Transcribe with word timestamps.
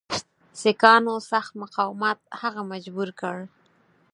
سیکهانو 0.61 1.15
سخت 1.31 1.51
مقاومت 1.61 2.19
هغه 2.41 2.61
مجبور 2.71 3.09
کړ. 3.19 3.37